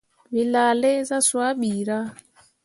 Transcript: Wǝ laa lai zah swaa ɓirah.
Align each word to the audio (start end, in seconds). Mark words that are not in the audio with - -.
Wǝ 0.33 0.41
laa 0.53 0.71
lai 0.81 0.97
zah 1.09 1.23
swaa 1.27 1.51
ɓirah. 1.59 2.07